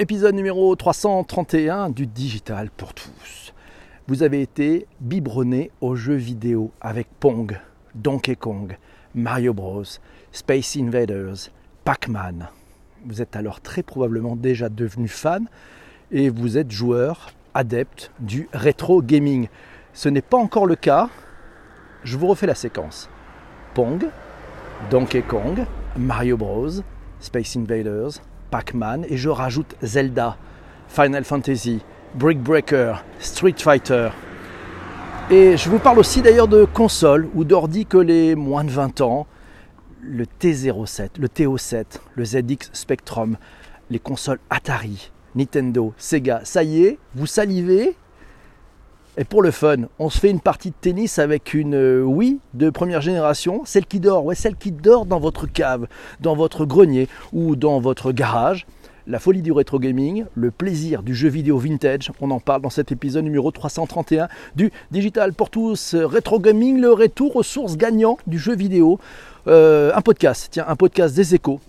épisode 0.00 0.34
numéro 0.34 0.74
331 0.74 1.90
du 1.90 2.06
Digital 2.06 2.70
pour 2.70 2.94
tous. 2.94 3.52
Vous 4.08 4.22
avez 4.22 4.40
été 4.40 4.86
biberonné 4.98 5.70
aux 5.82 5.94
jeux 5.94 6.14
vidéo 6.14 6.72
avec 6.80 7.06
Pong, 7.20 7.60
Donkey 7.94 8.34
Kong, 8.34 8.78
Mario 9.14 9.52
Bros, 9.52 9.84
Space 10.32 10.78
Invaders, 10.78 11.50
Pac-Man. 11.84 12.48
Vous 13.04 13.20
êtes 13.20 13.36
alors 13.36 13.60
très 13.60 13.82
probablement 13.82 14.36
déjà 14.36 14.70
devenu 14.70 15.06
fan 15.06 15.46
et 16.10 16.30
vous 16.30 16.56
êtes 16.56 16.70
joueur 16.70 17.34
adepte 17.52 18.10
du 18.20 18.48
rétro 18.54 19.02
gaming. 19.02 19.48
Ce 19.92 20.08
n'est 20.08 20.22
pas 20.22 20.38
encore 20.38 20.64
le 20.64 20.76
cas. 20.76 21.10
Je 22.04 22.16
vous 22.16 22.26
refais 22.26 22.46
la 22.46 22.54
séquence. 22.54 23.10
Pong, 23.74 24.06
Donkey 24.90 25.20
Kong, 25.20 25.66
Mario 25.98 26.38
Bros, 26.38 26.70
Space 27.20 27.54
Invaders, 27.54 28.12
Pac-Man 28.50 29.06
et 29.08 29.16
je 29.16 29.28
rajoute 29.28 29.76
Zelda, 29.82 30.36
Final 30.88 31.24
Fantasy, 31.24 31.80
Brick 32.14 32.40
Breaker, 32.42 32.94
Street 33.18 33.54
Fighter. 33.56 34.10
Et 35.30 35.56
je 35.56 35.70
vous 35.70 35.78
parle 35.78 36.00
aussi 36.00 36.22
d'ailleurs 36.22 36.48
de 36.48 36.64
consoles 36.64 37.28
ou 37.34 37.44
d'ordi 37.44 37.86
que 37.86 37.98
les 37.98 38.34
moins 38.34 38.64
de 38.64 38.70
20 38.70 39.00
ans, 39.00 39.26
le 40.02 40.24
T07, 40.24 41.10
le 41.18 41.28
TO7, 41.28 41.84
le 42.16 42.24
ZX 42.24 42.70
Spectrum, 42.72 43.36
les 43.90 44.00
consoles 44.00 44.40
Atari, 44.50 45.12
Nintendo, 45.34 45.94
Sega. 45.96 46.40
Ça 46.44 46.64
y 46.64 46.84
est, 46.84 46.98
vous 47.14 47.26
salivez? 47.26 47.96
Et 49.16 49.24
pour 49.24 49.42
le 49.42 49.50
fun, 49.50 49.76
on 49.98 50.08
se 50.08 50.18
fait 50.18 50.30
une 50.30 50.40
partie 50.40 50.70
de 50.70 50.74
tennis 50.80 51.18
avec 51.18 51.52
une 51.52 51.74
euh, 51.74 52.02
Wii 52.02 52.38
de 52.54 52.70
première 52.70 53.00
génération, 53.00 53.62
celle 53.64 53.84
qui 53.84 53.98
dort, 53.98 54.24
ouais, 54.24 54.36
celle 54.36 54.54
qui 54.54 54.70
dort 54.70 55.04
dans 55.04 55.18
votre 55.18 55.46
cave, 55.46 55.88
dans 56.20 56.36
votre 56.36 56.64
grenier 56.64 57.08
ou 57.32 57.56
dans 57.56 57.80
votre 57.80 58.12
garage. 58.12 58.66
La 59.08 59.18
folie 59.18 59.42
du 59.42 59.50
rétro 59.50 59.80
gaming, 59.80 60.26
le 60.34 60.52
plaisir 60.52 61.02
du 61.02 61.14
jeu 61.14 61.28
vidéo 61.28 61.58
vintage, 61.58 62.12
on 62.20 62.30
en 62.30 62.38
parle 62.38 62.62
dans 62.62 62.70
cet 62.70 62.92
épisode 62.92 63.24
numéro 63.24 63.50
331 63.50 64.28
du 64.54 64.70
Digital 64.92 65.32
pour 65.32 65.50
tous 65.50 65.96
rétro 65.96 66.38
gaming, 66.38 66.80
le 66.80 66.92
retour 66.92 67.34
aux 67.34 67.42
sources 67.42 67.76
gagnantes 67.76 68.20
du 68.28 68.38
jeu 68.38 68.54
vidéo. 68.54 69.00
Euh, 69.48 69.90
un 69.94 70.02
podcast, 70.02 70.48
tiens, 70.52 70.66
un 70.68 70.76
podcast 70.76 71.16
des 71.16 71.34
échos 71.34 71.60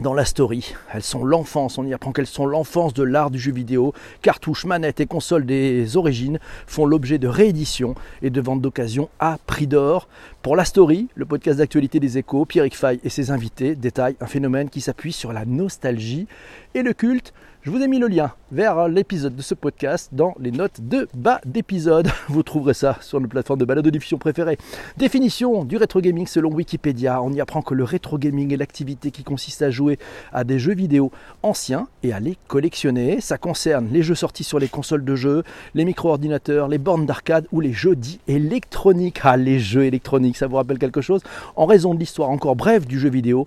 dans 0.00 0.14
la 0.14 0.24
story. 0.24 0.74
Elles 0.92 1.02
sont 1.02 1.24
l'enfance, 1.24 1.78
on 1.78 1.86
y 1.86 1.94
apprend 1.94 2.12
qu'elles 2.12 2.26
sont 2.26 2.46
l'enfance 2.46 2.94
de 2.94 3.02
l'art 3.02 3.30
du 3.30 3.38
jeu 3.38 3.52
vidéo. 3.52 3.92
Cartouches, 4.22 4.64
manettes 4.64 5.00
et 5.00 5.06
consoles 5.06 5.46
des 5.46 5.96
origines 5.96 6.38
font 6.66 6.86
l'objet 6.86 7.18
de 7.18 7.28
rééditions 7.28 7.94
et 8.22 8.30
de 8.30 8.40
ventes 8.40 8.60
d'occasion 8.60 9.08
à 9.18 9.38
prix 9.46 9.66
d'or. 9.66 10.08
Pour 10.42 10.56
la 10.56 10.64
story, 10.64 11.08
le 11.14 11.24
podcast 11.24 11.58
d'actualité 11.58 12.00
des 12.00 12.18
échos, 12.18 12.44
Pierrick 12.44 12.76
Fay 12.76 13.00
et 13.04 13.08
ses 13.08 13.30
invités 13.30 13.76
détaillent 13.76 14.16
un 14.20 14.26
phénomène 14.26 14.68
qui 14.68 14.80
s'appuie 14.80 15.12
sur 15.12 15.32
la 15.32 15.44
nostalgie 15.44 16.26
et 16.74 16.82
le 16.82 16.92
culte 16.92 17.32
je 17.64 17.70
vous 17.70 17.80
ai 17.80 17.88
mis 17.88 17.98
le 17.98 18.08
lien 18.08 18.30
vers 18.52 18.88
l'épisode 18.88 19.34
de 19.34 19.40
ce 19.40 19.54
podcast 19.54 20.10
dans 20.12 20.34
les 20.38 20.50
notes 20.50 20.82
de 20.82 21.08
bas 21.14 21.40
d'épisode. 21.46 22.10
Vous 22.28 22.42
trouverez 22.42 22.74
ça 22.74 22.98
sur 23.00 23.22
nos 23.22 23.26
plateformes 23.26 23.58
de 23.58 23.64
balade 23.64 23.86
de 23.86 23.88
diffusion 23.88 24.18
préférées. 24.18 24.58
Définition 24.98 25.64
du 25.64 25.78
rétro 25.78 26.02
gaming 26.02 26.26
selon 26.26 26.52
Wikipédia. 26.52 27.22
On 27.22 27.32
y 27.32 27.40
apprend 27.40 27.62
que 27.62 27.72
le 27.72 27.82
rétro 27.82 28.18
gaming 28.18 28.52
est 28.52 28.58
l'activité 28.58 29.10
qui 29.10 29.24
consiste 29.24 29.62
à 29.62 29.70
jouer 29.70 29.98
à 30.30 30.44
des 30.44 30.58
jeux 30.58 30.74
vidéo 30.74 31.10
anciens 31.42 31.88
et 32.02 32.12
à 32.12 32.20
les 32.20 32.36
collectionner. 32.48 33.22
Ça 33.22 33.38
concerne 33.38 33.88
les 33.90 34.02
jeux 34.02 34.14
sortis 34.14 34.44
sur 34.44 34.58
les 34.58 34.68
consoles 34.68 35.04
de 35.04 35.16
jeux, 35.16 35.42
les 35.74 35.86
micro-ordinateurs, 35.86 36.68
les 36.68 36.76
bornes 36.76 37.06
d'arcade 37.06 37.46
ou 37.50 37.62
les 37.62 37.72
jeux 37.72 37.96
dits 37.96 38.20
électroniques. 38.28 39.20
Ah, 39.22 39.38
les 39.38 39.58
jeux 39.58 39.84
électroniques, 39.84 40.36
ça 40.36 40.48
vous 40.48 40.56
rappelle 40.56 40.78
quelque 40.78 41.00
chose? 41.00 41.22
En 41.56 41.64
raison 41.64 41.94
de 41.94 41.98
l'histoire 41.98 42.28
encore 42.28 42.56
brève 42.56 42.84
du 42.86 43.00
jeu 43.00 43.08
vidéo, 43.08 43.46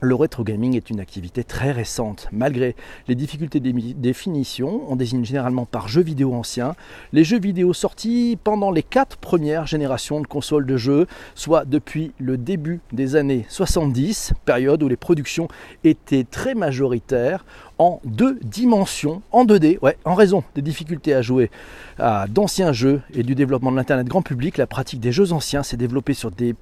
le 0.00 0.14
rétro 0.14 0.44
gaming 0.44 0.76
est 0.76 0.90
une 0.90 1.00
activité 1.00 1.42
très 1.42 1.72
récente. 1.72 2.28
Malgré 2.32 2.76
les 3.08 3.14
difficultés 3.14 3.60
de 3.60 3.72
définition, 3.94 4.82
on 4.88 4.96
désigne 4.96 5.24
généralement 5.24 5.64
par 5.64 5.88
jeux 5.88 6.02
vidéo 6.02 6.34
anciens 6.34 6.74
les 7.12 7.24
jeux 7.24 7.38
vidéo 7.38 7.72
sortis 7.72 8.38
pendant 8.42 8.70
les 8.70 8.82
quatre 8.82 9.16
premières 9.16 9.66
générations 9.66 10.20
de 10.20 10.26
consoles 10.26 10.66
de 10.66 10.76
jeux, 10.76 11.06
soit 11.34 11.64
depuis 11.64 12.12
le 12.18 12.36
début 12.36 12.80
des 12.92 13.16
années 13.16 13.46
70, 13.48 14.34
période 14.44 14.82
où 14.82 14.88
les 14.88 14.96
productions 14.96 15.48
étaient 15.84 16.24
très 16.24 16.54
majoritaires 16.54 17.44
en 17.78 18.00
deux 18.04 18.38
dimensions, 18.42 19.22
en 19.32 19.44
2D, 19.44 19.78
ouais, 19.80 19.98
en 20.04 20.14
raison 20.14 20.42
des 20.54 20.62
difficultés 20.62 21.14
à 21.14 21.22
jouer 21.22 21.50
à 21.98 22.26
d'anciens 22.26 22.72
jeux 22.72 23.02
et 23.14 23.22
du 23.22 23.34
développement 23.34 23.70
de 23.70 23.76
l'Internet 23.76 24.06
grand 24.06 24.22
public, 24.22 24.56
la 24.56 24.66
pratique 24.66 25.00
des 25.00 25.12
jeux 25.12 25.32
anciens 25.32 25.62
s'est 25.62 25.76
développée 25.76 26.14
sur 26.14 26.30
des 26.30 26.54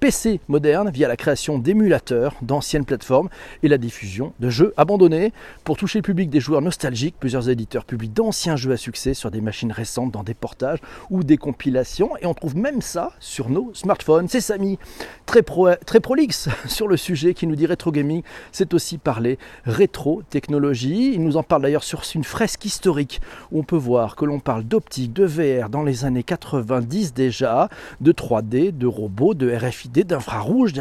PC 0.00 0.40
modernes 0.48 0.90
via 0.90 1.08
la 1.08 1.16
création 1.16 1.58
d'émulateurs 1.58 2.34
d'anciennes 2.42 2.84
plateformes 2.84 3.28
et 3.62 3.68
la 3.68 3.78
diffusion 3.78 4.32
de 4.40 4.48
jeux 4.48 4.72
abandonnés. 4.76 5.32
Pour 5.64 5.76
toucher 5.76 5.98
le 5.98 6.02
public 6.02 6.30
des 6.30 6.40
joueurs 6.40 6.62
nostalgiques, 6.62 7.16
plusieurs 7.18 7.48
éditeurs 7.48 7.84
publient 7.84 8.08
d'anciens 8.08 8.56
jeux 8.56 8.72
à 8.72 8.76
succès 8.76 9.14
sur 9.14 9.30
des 9.30 9.40
machines 9.40 9.72
récentes 9.72 10.12
dans 10.12 10.22
des 10.22 10.34
portages 10.34 10.78
ou 11.10 11.24
des 11.24 11.36
compilations 11.36 12.16
et 12.18 12.26
on 12.26 12.34
trouve 12.34 12.56
même 12.56 12.80
ça 12.80 13.12
sur 13.20 13.50
nos 13.50 13.72
smartphones. 13.74 14.28
C'est 14.28 14.40
Samy, 14.40 14.78
très, 15.26 15.42
pro, 15.42 15.68
très 15.84 16.00
prolixe 16.00 16.48
sur 16.66 16.88
le 16.88 16.96
sujet 16.96 17.34
qui 17.34 17.46
nous 17.46 17.56
dit 17.56 17.66
rétro 17.66 17.90
gaming, 17.90 18.22
c'est 18.52 18.74
aussi 18.74 18.98
parler 18.98 19.38
rétro 19.64 20.22
technologie 20.30 20.55
il 20.58 21.22
nous 21.22 21.36
en 21.36 21.42
parle 21.42 21.62
d'ailleurs 21.62 21.84
sur 21.84 22.02
une 22.14 22.24
fresque 22.24 22.64
historique 22.64 23.20
où 23.52 23.60
on 23.60 23.62
peut 23.62 23.76
voir 23.76 24.16
que 24.16 24.24
l'on 24.24 24.40
parle 24.40 24.64
d'optique, 24.64 25.12
de 25.12 25.24
VR 25.24 25.68
dans 25.68 25.82
les 25.82 26.04
années 26.04 26.22
90 26.22 27.14
déjà, 27.14 27.68
de 28.00 28.12
3D, 28.12 28.76
de 28.76 28.86
robots, 28.86 29.34
de 29.34 29.54
RFID, 29.54 30.06
d'infrarouge, 30.06 30.72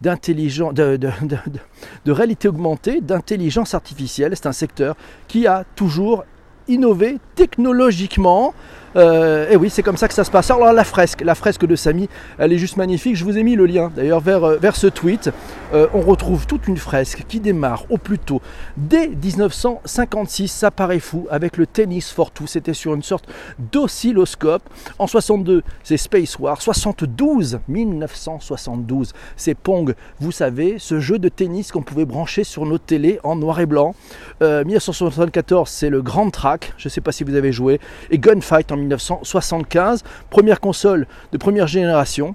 d'intelligence, 0.00 0.74
de, 0.74 0.96
de 0.96 2.12
réalité 2.12 2.48
augmentée, 2.48 3.00
d'intelligence 3.00 3.74
artificielle. 3.74 4.32
C'est 4.34 4.46
un 4.46 4.52
secteur 4.52 4.96
qui 5.26 5.46
a 5.46 5.64
toujours 5.76 6.24
innové 6.68 7.18
technologiquement. 7.34 8.54
Euh, 8.96 9.50
et 9.50 9.56
oui, 9.56 9.70
c'est 9.70 9.82
comme 9.82 9.96
ça 9.96 10.08
que 10.08 10.14
ça 10.14 10.24
se 10.24 10.30
passe. 10.30 10.50
Alors 10.50 10.72
la 10.72 10.84
fresque, 10.84 11.22
la 11.22 11.34
fresque 11.34 11.66
de 11.66 11.76
Samy, 11.76 12.08
elle 12.38 12.52
est 12.52 12.58
juste 12.58 12.76
magnifique. 12.76 13.16
Je 13.16 13.24
vous 13.24 13.38
ai 13.38 13.42
mis 13.42 13.54
le 13.54 13.66
lien 13.66 13.92
d'ailleurs 13.94 14.20
vers, 14.20 14.44
euh, 14.44 14.56
vers 14.56 14.76
ce 14.76 14.86
tweet. 14.86 15.30
Euh, 15.74 15.86
on 15.92 16.00
retrouve 16.00 16.46
toute 16.46 16.66
une 16.66 16.76
fresque 16.76 17.24
qui 17.28 17.40
démarre 17.40 17.84
au 17.90 17.98
plus 17.98 18.18
tôt 18.18 18.40
dès 18.76 19.08
1956. 19.08 20.48
Ça 20.48 20.70
paraît 20.70 21.00
fou 21.00 21.26
avec 21.30 21.56
le 21.56 21.66
tennis 21.66 22.10
for 22.10 22.30
two. 22.30 22.46
C'était 22.46 22.74
sur 22.74 22.94
une 22.94 23.02
sorte 23.02 23.26
d'oscilloscope. 23.72 24.62
En 24.98 25.06
62, 25.06 25.62
c'est 25.84 25.96
Space 25.96 26.38
War. 26.38 26.60
72, 26.60 27.60
1972, 27.68 29.12
c'est 29.36 29.54
Pong. 29.54 29.94
Vous 30.20 30.32
savez, 30.32 30.76
ce 30.78 30.98
jeu 31.00 31.18
de 31.18 31.28
tennis 31.28 31.72
qu'on 31.72 31.82
pouvait 31.82 32.06
brancher 32.06 32.44
sur 32.44 32.64
nos 32.64 32.78
télés 32.78 33.20
en 33.22 33.36
noir 33.36 33.60
et 33.60 33.66
blanc. 33.66 33.94
1974, 34.40 35.68
c'est 35.68 35.90
le 35.90 36.02
Grand 36.02 36.30
Track. 36.30 36.57
Je 36.76 36.88
ne 36.88 36.90
sais 36.90 37.00
pas 37.00 37.12
si 37.12 37.24
vous 37.24 37.34
avez 37.34 37.52
joué. 37.52 37.80
Et 38.10 38.18
Gunfight 38.18 38.70
en 38.72 38.76
1975. 38.76 40.02
Première 40.30 40.60
console 40.60 41.06
de 41.32 41.38
première 41.38 41.66
génération 41.66 42.34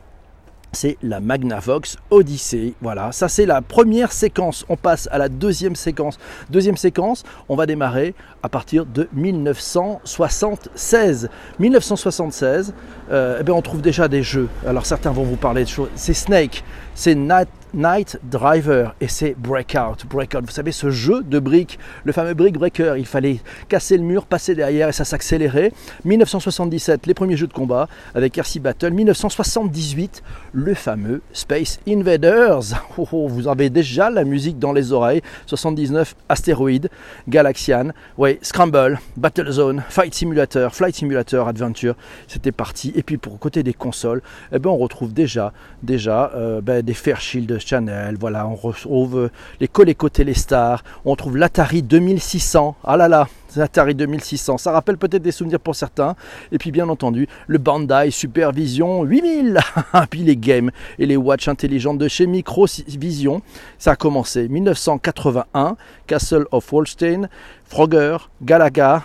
c'est 0.73 0.97
la 1.03 1.19
Magnavox 1.19 1.97
Odyssey. 2.09 2.73
Voilà, 2.81 3.11
ça 3.11 3.29
c'est 3.29 3.45
la 3.45 3.61
première 3.61 4.11
séquence. 4.11 4.65
On 4.69 4.75
passe 4.75 5.07
à 5.11 5.19
la 5.19 5.29
deuxième 5.29 5.75
séquence. 5.75 6.17
Deuxième 6.49 6.77
séquence, 6.77 7.23
on 7.47 7.55
va 7.55 7.67
démarrer 7.67 8.15
à 8.41 8.49
partir 8.49 8.85
de 8.85 9.07
1976. 9.13 11.29
1976, 11.59 12.73
euh, 13.11 13.37
eh 13.39 13.43
bien, 13.43 13.53
on 13.53 13.61
trouve 13.61 13.81
déjà 13.81 14.07
des 14.07 14.23
jeux. 14.23 14.47
Alors 14.65 14.85
certains 14.85 15.11
vont 15.11 15.23
vous 15.23 15.35
parler 15.35 15.63
de 15.63 15.69
choses. 15.69 15.89
C'est 15.95 16.13
Snake, 16.13 16.63
c'est 16.95 17.15
Night, 17.15 17.49
Night 17.73 18.19
Driver 18.23 18.93
et 19.01 19.07
c'est 19.07 19.35
Breakout. 19.37 20.05
Breakout, 20.07 20.41
vous 20.41 20.51
savez, 20.51 20.71
ce 20.71 20.91
jeu 20.91 21.23
de 21.23 21.39
briques, 21.39 21.79
le 22.03 22.11
fameux 22.11 22.35
Brick 22.35 22.57
Breaker, 22.57 22.95
il 22.97 23.05
fallait 23.05 23.39
casser 23.67 23.97
le 23.97 24.03
mur, 24.03 24.25
passer 24.25 24.53
derrière 24.53 24.89
et 24.89 24.91
ça 24.91 25.05
s'accélérait. 25.05 25.71
1977, 26.05 27.07
les 27.07 27.13
premiers 27.13 27.35
jeux 27.35 27.47
de 27.47 27.53
combat 27.53 27.87
avec 28.13 28.37
RC 28.37 28.59
Battle. 28.59 28.91
1978, 28.91 30.21
le 30.51 30.73
fameux 30.75 31.21
Space 31.33 31.79
Invaders. 31.87 32.61
Oh, 32.95 33.07
oh, 33.11 33.27
vous 33.27 33.47
avez 33.47 33.71
déjà 33.71 34.11
la 34.11 34.23
musique 34.23 34.59
dans 34.59 34.71
les 34.71 34.91
oreilles. 34.91 35.23
79, 35.47 36.15
Astéroïde, 36.29 36.89
Galaxian, 37.27 37.89
ouais, 38.19 38.37
Scramble, 38.43 38.99
Battlezone, 39.17 39.83
Fight 39.89 40.13
Simulator, 40.13 40.75
Flight 40.75 40.93
Simulator, 40.93 41.47
Adventure. 41.47 41.95
C'était 42.27 42.51
parti. 42.51 42.93
Et 42.95 43.01
puis 43.01 43.17
pour 43.17 43.39
côté 43.39 43.63
des 43.63 43.73
consoles, 43.73 44.21
eh 44.51 44.59
ben, 44.59 44.69
on 44.69 44.77
retrouve 44.77 45.11
déjà, 45.11 45.53
déjà 45.81 46.31
euh, 46.35 46.61
ben, 46.61 46.83
des 46.83 46.93
Fairchild 46.93 47.62
Channel, 47.65 48.17
voilà, 48.19 48.47
on 48.47 48.55
retrouve 48.55 49.29
les 49.59 49.67
Coleco 49.67 50.09
Téléstar, 50.09 50.83
on 51.05 51.15
trouve 51.15 51.37
l'Atari 51.37 51.81
2600, 51.81 52.75
ah 52.83 52.97
là 52.97 53.07
là, 53.07 53.27
l'Atari 53.55 53.95
2600, 53.95 54.57
ça 54.57 54.71
rappelle 54.71 54.97
peut-être 54.97 55.21
des 55.21 55.31
souvenirs 55.31 55.59
pour 55.59 55.75
certains, 55.75 56.15
et 56.51 56.57
puis 56.57 56.71
bien 56.71 56.89
entendu 56.89 57.27
le 57.47 57.57
Bandai 57.57 58.11
Supervision 58.11 59.03
8000, 59.03 59.59
puis 60.09 60.21
les 60.21 60.37
games 60.37 60.71
et 60.99 61.05
les 61.05 61.17
watches 61.17 61.47
intelligentes 61.47 61.97
de 61.97 62.07
chez 62.07 62.27
Microvision, 62.27 63.41
ça 63.77 63.91
a 63.91 63.95
commencé 63.95 64.47
1981, 64.47 65.77
Castle 66.07 66.45
of 66.51 66.71
Holstein, 66.71 67.27
Frogger, 67.65 68.17
Galaga, 68.41 69.03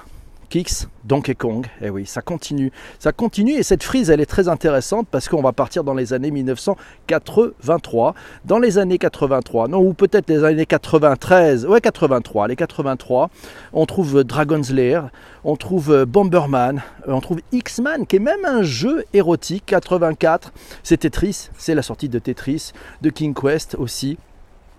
Kicks, 0.48 0.88
Donkey 1.04 1.34
Kong. 1.34 1.66
Et 1.80 1.86
eh 1.86 1.90
oui, 1.90 2.06
ça 2.06 2.22
continue. 2.22 2.72
Ça 2.98 3.12
continue 3.12 3.52
et 3.52 3.62
cette 3.62 3.82
frise, 3.82 4.10
elle 4.10 4.20
est 4.20 4.26
très 4.26 4.48
intéressante 4.48 5.06
parce 5.10 5.28
qu'on 5.28 5.42
va 5.42 5.52
partir 5.52 5.84
dans 5.84 5.94
les 5.94 6.12
années 6.12 6.30
1983. 6.30 8.14
Dans 8.44 8.58
les 8.58 8.78
années 8.78 8.98
83, 8.98 9.68
non, 9.68 9.80
ou 9.80 9.94
peut-être 9.94 10.28
les 10.28 10.44
années 10.44 10.66
93. 10.66 11.66
Ouais, 11.66 11.80
83. 11.80 12.48
Les 12.48 12.56
83, 12.56 13.30
on 13.72 13.86
trouve 13.86 14.24
Dragon's 14.24 14.70
Lair, 14.70 15.10
on 15.44 15.56
trouve 15.56 16.04
Bomberman, 16.04 16.82
euh, 17.06 17.12
on 17.12 17.20
trouve 17.20 17.40
X-Man, 17.52 18.06
qui 18.06 18.16
est 18.16 18.20
même 18.20 18.44
un 18.44 18.62
jeu 18.62 19.04
érotique. 19.12 19.64
84, 19.66 20.52
c'est 20.82 20.98
Tetris, 20.98 21.50
c'est 21.58 21.74
la 21.74 21.82
sortie 21.82 22.08
de 22.08 22.18
Tetris, 22.18 22.72
de 23.02 23.10
King 23.10 23.34
Quest 23.34 23.74
aussi 23.74 24.18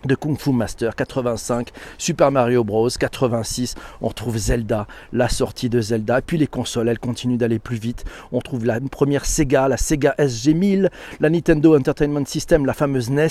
de 0.06 0.16
Kung 0.16 0.38
Fu 0.38 0.52
Master 0.52 0.96
85, 0.96 1.70
Super 1.98 2.32
Mario 2.32 2.64
Bros 2.64 2.90
86, 2.90 3.76
on 4.02 4.08
retrouve 4.08 4.38
Zelda, 4.38 4.88
la 5.14 5.30
sortie 5.30 5.70
de 5.70 5.82
Zelda, 5.82 6.22
puis 6.22 6.38
les 6.38 6.48
consoles, 6.48 6.90
elles 6.90 7.00
continuent 7.00 7.38
d'aller 7.38 7.60
plus 7.60 7.78
vite. 7.78 8.06
On 8.32 8.40
trouve 8.40 8.66
la 8.66 8.80
première 8.80 9.26
Sega, 9.26 9.68
la 9.68 9.78
Sega 9.78 10.16
SG1000, 10.18 10.90
la 11.20 11.30
Nintendo 11.30 11.78
Entertainment 11.78 12.26
System, 12.26 12.66
la 12.66 12.74
fameuse 12.74 13.10
NES, 13.10 13.28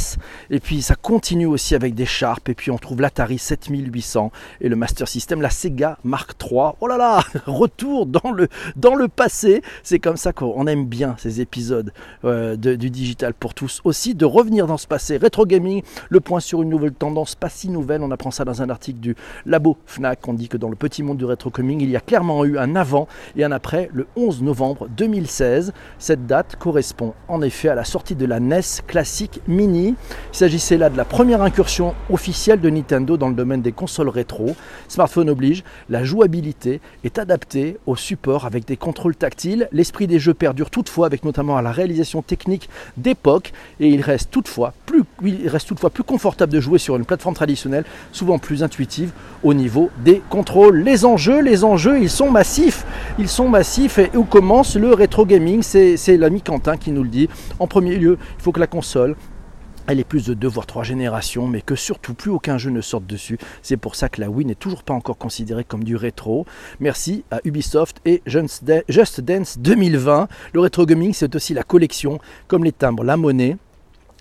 et 0.51 0.61
puis 0.61 0.83
ça 0.83 0.95
continue 0.95 1.47
aussi 1.47 1.75
avec 1.75 1.95
des 1.95 2.07
Sharp, 2.07 2.49
et 2.49 2.55
puis 2.55 2.71
on 2.71 2.79
trouve 2.79 3.01
l'Atari 3.01 3.39
7800 3.39 4.31
et 4.61 4.69
le 4.69 4.77
Master 4.77 5.09
System, 5.09 5.41
la 5.41 5.51
Sega 5.51 5.99
Mark 6.05 6.33
III. 6.43 6.73
Oh 6.81 6.87
là 6.87 6.97
là, 6.97 7.21
retour 7.47 8.07
dans 8.07 8.33
le, 8.33 9.09
passé. 9.09 9.63
C'est 9.83 9.99
comme 9.99 10.17
ça 10.17 10.33
qu'on 10.33 10.67
aime 10.67 10.87
bien 10.87 11.17
ces 11.19 11.41
épisodes 11.41 11.93
euh, 12.25 12.57
du 12.57 12.91
digital 12.91 13.35
pour 13.35 13.55
tous. 13.55 13.81
Aussi 13.85 14.15
de 14.15 14.25
revenir 14.25 14.67
dans 14.67 14.77
ce 14.77 14.87
passé. 14.87 15.17
Retro 15.17 15.47
gaming, 15.47 15.83
le 16.09 16.21
point 16.21 16.41
sur 16.41 16.58
une 16.63 16.69
nouvelle 16.69 16.93
tendance, 16.93 17.35
pas 17.35 17.49
si 17.49 17.69
nouvelle. 17.69 18.03
On 18.03 18.11
apprend 18.11 18.31
ça 18.31 18.45
dans 18.45 18.63
un 18.63 18.71
article 18.71 19.01
du 19.01 19.17
Labo 19.47 19.77
FNAC. 19.87 20.27
On 20.29 20.35
dit 20.35 20.49
que 20.49 20.57
dans 20.57 20.69
le 20.69 20.77
petit 20.77 21.03
monde 21.03 21.19
du 21.19 21.25
rétro 21.25 21.51
coming, 21.51 21.81
il 21.81 21.91
y 21.91 21.97
a 21.97 22.01
clairement 22.01 22.45
eu 22.45 22.59
un 22.59 22.77
avant 22.77 23.09
et 23.37 23.45
un 23.45 23.53
après 23.53 23.91
le 23.93 24.07
11 24.17 24.43
novembre 24.43 24.89
2016. 24.97 25.73
Cette 25.99 26.27
date 26.27 26.57
correspond 26.57 27.15
en 27.29 27.43
effet 27.43 27.69
à 27.69 27.75
la 27.75 27.85
sortie 27.85 28.15
de 28.15 28.27
la 28.27 28.41
NES 28.41 28.61
classique 28.87 29.41
Mini. 29.47 29.95
Il 30.33 30.37
s'agissait 30.37 30.77
là 30.77 30.91
de 30.91 30.97
la 30.97 31.05
première 31.05 31.43
incursion 31.43 31.95
officielle 32.11 32.61
de 32.61 32.71
Nintendo 32.71 33.17
dans 33.17 33.29
le 33.29 33.35
domaine 33.35 33.63
des 33.63 33.73
consoles 33.73 34.09
rétro. 34.09 34.55
Smartphone 34.89 35.31
oblige, 35.31 35.65
la 35.89 36.05
jouabilité 36.05 36.81
est 37.05 37.19
adaptée 37.19 37.79
au 37.87 37.97
support 37.97 38.47
avec 38.47 38.67
des 38.67 38.77
contrôles 38.77 39.17
tactiles. 39.17 39.69
L'esprit 39.73 40.07
des 40.07 40.19
jeux 40.19 40.35
perdure 40.35 40.71
toutefois 40.71 41.07
avec 41.07 41.25
notamment 41.25 41.61
la 41.61 41.73
réalisation 41.73 42.23
technique 42.23 42.69
d'époque 42.97 43.53
et 43.81 43.89
il 43.89 44.01
reste 44.01 44.31
toutefois 44.31 44.75
plus, 44.87 45.05
il 45.25 45.49
reste 45.49 45.69
toutefois 45.69 45.91
plus 45.91 46.05
confortable 46.05 46.53
de 46.53 46.61
jouer 46.61 46.79
sur 46.79 46.97
une 46.97 47.05
plateforme 47.05 47.35
traditionnelle, 47.35 47.85
souvent 48.13 48.39
plus 48.39 48.63
intuitive 48.63 49.11
au 49.43 49.55
niveau 49.55 49.91
des 50.05 50.23
contrôles. 50.31 50.79
Les 50.79 51.05
enjeux, 51.05 51.41
les 51.41 51.65
enjeux, 51.65 52.01
ils 52.01 52.11
sont 52.11 52.31
massifs. 52.31 52.85
Ils 53.19 53.29
sont 53.29 53.49
massifs 53.49 53.99
et 53.99 54.11
où 54.15 54.25
commence 54.25 54.77
le 54.77 54.93
rétro 54.93 55.27
gaming? 55.27 55.63
C'est 55.63 56.17
l'ami 56.17 56.43
Quentin 56.43 56.77
qui 56.77 56.93
nous 56.93 57.03
le 57.03 57.09
dit. 57.09 57.29
En 57.59 57.67
premier 57.67 57.97
lieu, 57.97 58.19
il 58.39 58.43
faut 58.43 58.53
que 58.53 58.61
la 58.61 58.67
console 58.67 59.17
elle 59.89 60.01
est 60.01 60.05
plus 60.05 60.27
de 60.27 60.35
deux 60.35 60.49
voire 60.49 60.67
trois 60.67 60.85
générations, 60.85 61.47
mais 61.47 61.63
que 61.63 61.75
surtout 61.75 62.13
plus 62.13 62.31
aucun 62.31 62.59
jeu 62.59 62.71
ne 62.71 62.83
sorte 62.83 63.07
dessus. 63.07 63.39
C'est 63.63 63.79
pour 63.79 63.95
ça 63.95 64.11
que 64.11 64.21
la 64.21 64.29
Wii 64.29 64.47
n'est 64.47 64.55
toujours 64.55 64.83
pas 64.83 64.93
encore 64.93 65.17
considérée 65.17 65.65
comme 65.65 65.83
du 65.83 65.97
rétro. 65.97 66.45
Merci 66.79 67.25
à 67.31 67.41
Ubisoft 67.45 67.97
et 68.05 68.23
Just 68.27 69.21
Dance 69.23 69.59
2020. 69.59 70.29
Le 70.53 70.61
rétro 70.61 70.85
gaming, 70.85 71.15
c'est 71.15 71.35
aussi 71.35 71.55
la 71.55 71.63
collection, 71.63 72.19
comme 72.49 72.65
les 72.65 72.73
timbres, 72.73 73.03
la 73.03 73.17
monnaie. 73.17 73.57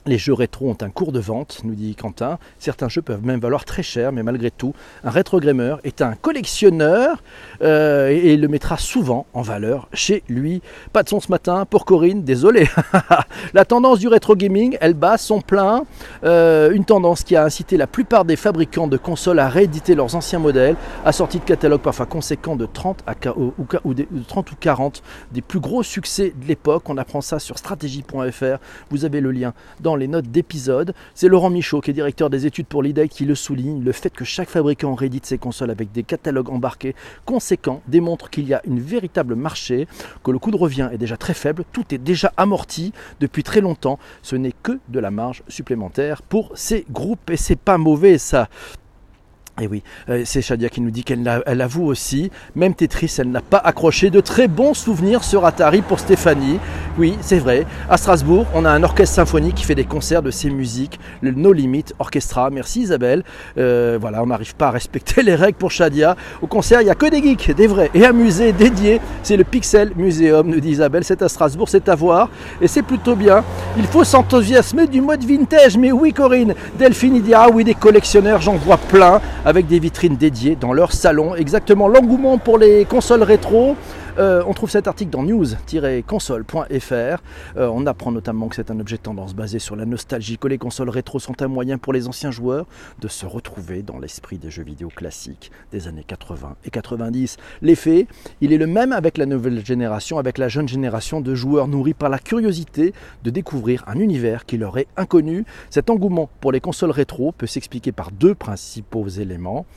Les 0.08 0.18
jeux 0.18 0.34
rétro 0.34 0.70
ont 0.70 0.78
un 0.80 0.90
cours 0.90 1.12
de 1.12 1.20
vente, 1.20 1.60
nous 1.66 1.76
dit 1.76 1.94
Quentin. 1.94 2.40
Certains 2.60 2.88
jeux 2.88 3.02
peuvent 3.02 3.26
même 3.26 3.42
valoir 3.42 3.66
très 3.66 3.84
cher, 3.84 4.14
mais 4.14 4.24
malgré 4.24 4.52
tout, 4.52 4.74
un 5.04 5.10
rétro 5.10 5.42
gamer 5.42 5.82
est 5.84 6.02
un 6.02 6.14
collectionneur 6.14 7.22
euh, 7.62 8.08
et, 8.08 8.38
le 8.38 8.48
mettra 8.48 8.78
souvent 8.78 9.26
en 9.34 9.42
valeur 9.42 9.90
chez 9.92 10.24
lui. 10.30 10.62
Pas 10.94 11.04
de 11.04 11.10
son 11.10 11.20
ce 11.20 11.30
matin 11.30 11.66
pour 11.66 11.84
Corinne, 11.84 12.24
désolé. 12.24 12.70
la 13.54 13.66
tendance 13.66 14.00
du 14.00 14.08
rétro 14.08 14.38
gaming, 14.38 14.78
elle 14.80 14.94
bat 14.94 15.18
son 15.18 15.42
plein. 15.42 15.84
Euh, 16.24 16.72
une 16.72 16.86
tendance 16.86 17.26
qui 17.26 17.36
a 17.36 17.44
incité 17.44 17.76
la 17.76 17.88
plupart 17.88 18.24
des 18.24 18.38
fabricants 18.38 18.88
de 18.88 18.96
consoles 18.96 19.40
à 19.40 19.50
rééditer 19.50 19.94
leurs 19.94 20.16
anciens 20.16 20.40
modèles, 20.40 20.78
assortis 21.04 21.40
de 21.40 21.44
catalogues 21.44 21.82
parfois 21.82 22.06
conséquents 22.06 22.56
de 22.56 22.66
30, 22.66 23.04
à, 23.08 23.16
ou, 23.38 23.54
ou, 23.84 23.94
de 23.94 24.06
30 24.26 24.54
ou 24.54 24.56
40 24.58 25.04
des 25.34 25.42
plus 25.42 25.60
gros 25.60 25.84
succès 25.84 26.34
de 26.34 26.48
l'époque. 26.48 26.84
On 26.88 26.96
apprend 26.96 27.20
ça 27.20 27.40
sur 27.40 27.58
stratégie.fr. 27.58 28.58
Vous 28.90 29.04
avez 29.04 29.20
le 29.20 29.32
lien 29.32 29.54
dans 29.82 29.97
les 29.98 30.08
notes 30.08 30.28
d'épisode. 30.28 30.94
C'est 31.14 31.28
Laurent 31.28 31.50
Michaud, 31.50 31.82
qui 31.82 31.92
est 31.92 31.94
directeur 31.94 32.30
des 32.30 32.46
études 32.46 32.68
pour 32.68 32.84
l'IDEC, 32.84 33.10
qui 33.10 33.26
le 33.26 33.36
souligne. 33.36 33.84
Le 33.84 33.92
fait 33.92 34.10
que 34.10 34.26
chaque 34.26 34.50
fabricant 34.50 34.96
réédite 34.96 35.26
ses 35.26 35.38
consoles 35.38 35.72
avec 35.72 35.92
des 35.92 36.04
catalogues 36.04 36.50
embarqués 36.50 36.96
conséquents 37.26 37.82
démontre 37.88 38.30
qu'il 38.30 38.48
y 38.48 38.54
a 38.54 38.62
une 38.66 38.80
véritable 38.80 39.36
marché, 39.36 39.88
que 40.24 40.32
le 40.32 40.40
coût 40.40 40.52
de 40.52 40.58
revient 40.58 40.90
est 40.92 40.98
déjà 40.98 41.18
très 41.18 41.34
faible, 41.34 41.64
tout 41.72 41.86
est 41.92 41.98
déjà 41.98 42.32
amorti 42.38 42.94
depuis 43.20 43.44
très 43.44 43.62
longtemps. 43.62 44.00
Ce 44.22 44.36
n'est 44.36 44.54
que 44.64 44.80
de 44.90 45.00
la 45.00 45.12
marge 45.12 45.44
supplémentaire 45.48 46.22
pour 46.22 46.52
ces 46.56 46.86
groupes 46.90 47.30
et 47.30 47.38
c'est 47.38 47.60
pas 47.60 47.78
mauvais 47.78 48.18
ça. 48.18 48.48
Et 49.60 49.66
oui, 49.66 49.82
euh, 50.10 50.22
c'est 50.24 50.44
Shadia 50.44 50.70
qui 50.70 50.82
nous 50.82 50.92
dit 50.92 51.04
qu'elle 51.04 51.28
avoue 51.28 51.86
aussi, 51.86 52.30
même 52.56 52.76
Tetris, 52.76 53.16
elle 53.18 53.32
n'a 53.32 53.42
pas 53.42 53.58
accroché 53.58 54.12
de 54.12 54.20
très 54.20 54.48
bons 54.48 54.76
souvenirs 54.76 55.24
sur 55.24 55.46
Atari 55.46 55.82
pour 55.82 56.00
Stéphanie. 56.00 56.60
Oui, 57.00 57.18
c'est 57.22 57.40
vrai. 57.40 57.66
À 57.90 57.98
Strasbourg, 57.98 58.46
on 58.54 58.66
a 58.66 58.70
un 58.70 58.84
orchestre 58.84 59.16
symphonique 59.16 59.56
qui 59.56 59.64
fait 59.64 59.74
des 59.74 59.84
concerts 59.84 60.22
de 60.22 60.30
ses 60.30 60.52
musiques, 60.52 61.00
le 61.22 61.32
No 61.32 61.54
Limit 61.54 61.86
Orchestra. 61.98 62.52
Merci 62.52 62.82
Isabelle. 62.82 63.24
Euh, 63.58 63.98
voilà, 64.00 64.22
on 64.22 64.28
n'arrive 64.28 64.56
pas 64.56 64.68
à 64.68 64.72
respecter 64.72 65.24
les 65.24 65.34
règles 65.34 65.58
pour 65.58 65.72
Shadia. 65.72 66.16
Au 66.44 66.46
concert, 66.46 66.82
il 66.82 66.86
n'y 66.86 66.92
a 66.92 66.96
que 66.96 67.10
des 67.10 67.24
geeks, 67.24 67.56
des 67.56 67.66
vrais. 67.66 67.90
Et 67.96 68.06
un 68.06 68.14
musée 68.14 68.54
dédié, 68.54 69.02
c'est 69.24 69.38
le 69.38 69.44
Pixel 69.44 69.92
Museum, 69.96 70.48
nous 70.48 70.60
dit 70.60 70.70
Isabelle. 70.70 71.04
C'est 71.04 71.24
à 71.24 71.30
Strasbourg, 71.30 71.68
c'est 71.68 71.90
à 71.90 71.96
voir. 71.96 72.30
Et 72.62 72.68
c'est 72.68 72.84
plutôt 72.84 73.16
bien. 73.16 73.44
Il 73.76 73.88
faut 73.88 74.04
s'enthousiasmer 74.04 74.86
du 74.86 75.02
mode 75.02 75.24
vintage. 75.24 75.78
Mais 75.80 75.92
oui, 75.92 76.14
Corinne. 76.14 76.54
Delphine, 76.78 77.20
dit 77.24 77.34
Ah 77.34 77.48
oui, 77.52 77.64
des 77.64 77.74
collectionneurs, 77.74 78.40
j'en 78.40 78.56
vois 78.56 78.78
plein 78.78 79.20
avec 79.48 79.66
des 79.66 79.80
vitrines 79.80 80.18
dédiées 80.18 80.58
dans 80.60 80.74
leur 80.74 80.92
salon. 80.92 81.34
Exactement 81.34 81.88
l'engouement 81.88 82.38
pour 82.38 82.58
les 82.58 82.84
consoles 82.84 83.24
rétro. 83.24 83.78
Euh, 84.18 84.42
on 84.48 84.54
trouve 84.54 84.72
cet 84.72 84.88
article 84.88 85.12
dans 85.12 85.22
news-console.fr. 85.22 86.92
Euh, 86.92 87.70
on 87.72 87.86
apprend 87.86 88.12
notamment 88.12 88.48
que 88.48 88.56
c'est 88.56 88.72
un 88.72 88.80
objet 88.80 88.98
de 88.98 89.04
tendance 89.04 89.36
basé 89.36 89.60
sur 89.60 89.76
la 89.76 89.86
nostalgie, 89.86 90.40
que 90.40 90.48
les 90.48 90.58
consoles 90.58 90.90
rétro 90.90 91.20
sont 91.20 91.40
un 91.44 91.48
moyen 91.48 91.78
pour 91.78 91.94
les 91.94 92.08
anciens 92.08 92.32
joueurs 92.32 92.66
de 93.00 93.08
se 93.08 93.28
retrouver 93.28 93.84
dans 93.84 94.00
l'esprit 94.00 94.40
des 94.40 94.50
jeux 94.50 94.64
vidéo 94.64 94.88
classiques 94.88 95.52
des 95.72 95.88
années 95.88 96.04
80 96.06 96.56
et 96.66 96.72
90. 96.72 97.38
L'effet, 97.62 98.08
il 98.42 98.54
est 98.54 98.58
le 98.58 98.66
même 98.66 98.92
avec 98.92 99.20
la 99.20 99.28
nouvelle 99.28 99.64
génération, 99.64 100.18
avec 100.18 100.40
la 100.40 100.48
jeune 100.48 100.68
génération 100.68 101.22
de 101.22 101.36
joueurs 101.36 101.68
nourris 101.68 101.94
par 101.94 102.10
la 102.10 102.18
curiosité 102.18 102.94
de 103.24 103.30
découvrir 103.30 103.84
un 103.88 104.00
univers 104.00 104.48
qui 104.48 104.58
leur 104.58 104.80
est 104.80 104.88
inconnu. 104.98 105.46
Cet 105.70 105.92
engouement 105.92 106.28
pour 106.42 106.52
les 106.52 106.60
consoles 106.60 106.92
rétro 106.92 107.34
peut 107.34 107.46
s'expliquer 107.46 107.92
par 107.92 108.12
deux 108.12 108.34
principaux 108.34 109.08
éléments 109.08 109.68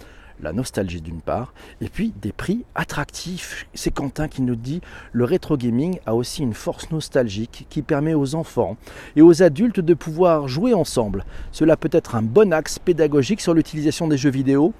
la 0.43 0.53
nostalgie 0.53 1.01
d'une 1.01 1.21
part, 1.21 1.53
et 1.81 1.89
puis 1.89 2.13
des 2.21 2.33
prix 2.33 2.65
attractifs. 2.75 3.67
C'est 3.75 3.93
Quentin 3.93 4.29
qui 4.29 4.43
nous 4.43 4.57
dit 4.57 4.81
le 5.13 5.25
rétro 5.25 5.57
gaming 5.57 5.99
a 6.07 6.15
aussi 6.15 6.43
une 6.43 6.55
force 6.55 6.91
nostalgique 6.91 7.67
qui 7.69 7.83
permet 7.83 8.15
aux 8.15 8.35
enfants 8.35 8.77
et 9.17 9.23
aux 9.23 9.43
adultes 9.43 9.81
de 9.81 9.95
pouvoir 9.95 10.49
jouer 10.49 10.75
ensemble. 10.75 11.25
Cela 11.53 11.77
peut 11.77 11.91
être 11.93 12.15
un 12.15 12.23
bon 12.23 12.53
axe 12.53 12.79
pédagogique 12.79 13.41
sur 13.41 13.55
l'utilisation 13.55 14.09
des 14.09 14.17
jeux 14.17 14.31
vidéo 14.31 14.73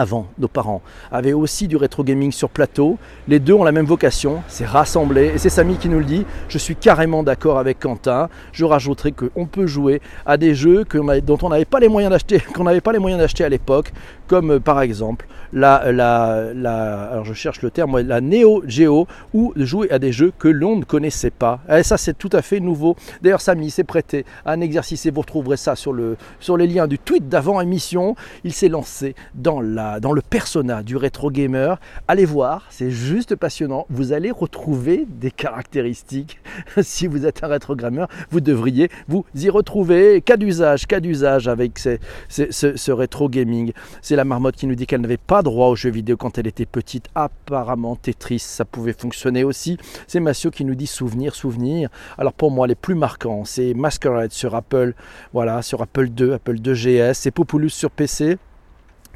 avant, 0.00 0.28
nos 0.38 0.48
parents 0.48 0.80
avaient 1.12 1.34
aussi 1.34 1.68
du 1.68 1.76
rétro 1.76 2.02
gaming 2.02 2.32
sur 2.32 2.48
plateau. 2.48 2.96
Les 3.28 3.38
deux 3.38 3.52
ont 3.52 3.64
la 3.64 3.72
même 3.72 3.84
vocation, 3.84 4.42
c'est 4.48 4.64
rassembler. 4.64 5.32
Et 5.34 5.38
c'est 5.38 5.50
Samy 5.50 5.76
qui 5.76 5.90
nous 5.90 5.98
le 5.98 6.06
dit. 6.06 6.24
Je 6.48 6.56
suis 6.56 6.74
carrément 6.74 7.22
d'accord 7.22 7.58
avec 7.58 7.80
Quentin. 7.80 8.30
Je 8.52 8.64
rajouterai 8.64 9.12
qu'on 9.12 9.44
peut 9.44 9.66
jouer 9.66 10.00
à 10.24 10.38
des 10.38 10.54
jeux 10.54 10.86
dont 11.22 11.38
on 11.42 11.50
n'avait 11.50 11.66
pas 11.66 11.80
les 11.80 11.88
moyens 11.88 12.10
d'acheter, 12.10 12.40
qu'on 12.54 12.64
n'avait 12.64 12.80
pas 12.80 12.92
les 12.92 12.98
moyens 12.98 13.20
d'acheter 13.20 13.44
à 13.44 13.50
l'époque, 13.50 13.92
comme 14.26 14.52
euh, 14.52 14.58
par 14.58 14.80
exemple 14.80 15.26
la, 15.52 15.76
alors 17.10 17.24
je 17.24 17.34
cherche 17.34 17.60
le 17.62 17.70
terme, 17.70 18.00
la 18.00 18.20
Neo 18.20 18.62
Geo, 18.66 19.06
ou 19.34 19.52
jouer 19.56 19.90
à 19.90 19.98
des 19.98 20.12
jeux 20.12 20.32
que 20.38 20.48
l'on 20.48 20.76
ne 20.76 20.84
connaissait 20.84 21.30
pas. 21.30 21.60
Et 21.68 21.82
ça, 21.82 21.98
c'est 21.98 22.16
tout 22.16 22.30
à 22.32 22.40
fait 22.40 22.60
nouveau. 22.60 22.96
D'ailleurs, 23.20 23.40
Samy 23.40 23.70
s'est 23.70 23.84
prêté 23.84 24.24
à 24.44 24.52
un 24.52 24.60
exercice 24.60 25.06
et 25.06 25.10
vous 25.10 25.20
retrouverez 25.20 25.56
ça 25.56 25.74
sur 25.76 25.92
les 25.92 26.66
liens 26.66 26.86
du 26.86 26.98
tweet 26.98 27.28
d'avant 27.28 27.60
émission. 27.60 28.14
Il 28.44 28.52
s'est 28.52 28.68
lancé 28.68 29.14
dans 29.34 29.60
la 29.60 29.89
dans 29.98 30.12
le 30.12 30.22
persona 30.22 30.82
du 30.82 30.96
rétro 30.96 31.30
gamer. 31.30 31.80
Allez 32.06 32.24
voir, 32.24 32.66
c'est 32.70 32.90
juste 32.90 33.34
passionnant. 33.34 33.86
Vous 33.90 34.12
allez 34.12 34.30
retrouver 34.30 35.06
des 35.08 35.30
caractéristiques. 35.30 36.40
si 36.82 37.06
vous 37.06 37.26
êtes 37.26 37.42
un 37.42 37.48
rétro 37.48 37.74
gamer, 37.74 38.06
vous 38.30 38.40
devriez 38.40 38.90
vous 39.08 39.24
y 39.34 39.48
retrouver. 39.48 40.20
Cas 40.20 40.36
d'usage, 40.36 40.86
cas 40.86 41.00
d'usage 41.00 41.48
avec 41.48 41.78
ce, 41.78 42.90
rétro 42.92 43.28
gaming. 43.28 43.72
C'est 44.02 44.16
la 44.16 44.24
marmotte 44.24 44.56
qui 44.56 44.66
nous 44.66 44.74
dit 44.74 44.86
qu'elle 44.86 45.00
n'avait 45.00 45.16
pas 45.16 45.42
droit 45.42 45.68
aux 45.68 45.76
jeux 45.76 45.90
vidéo 45.90 46.16
quand 46.16 46.38
elle 46.38 46.46
était 46.46 46.66
petite. 46.66 47.08
Apparemment, 47.14 47.96
Tetris, 47.96 48.40
ça 48.40 48.64
pouvait 48.64 48.92
fonctionner 48.92 49.44
aussi. 49.44 49.78
C'est 50.06 50.20
Massio 50.20 50.50
qui 50.50 50.64
nous 50.64 50.74
dit 50.74 50.86
souvenir, 50.86 51.34
souvenir. 51.34 51.88
Alors 52.18 52.34
pour 52.34 52.50
moi, 52.50 52.66
les 52.66 52.74
plus 52.74 52.94
marquants, 52.94 53.44
c'est 53.44 53.74
Masquerade 53.74 54.32
sur 54.32 54.54
Apple, 54.54 54.94
voilà, 55.32 55.62
sur 55.62 55.82
Apple 55.82 56.08
2, 56.08 56.34
Apple 56.34 56.58
2 56.58 56.74
GS, 56.74 57.14
c'est 57.14 57.30
Populous 57.30 57.70
sur 57.70 57.90
PC. 57.90 58.38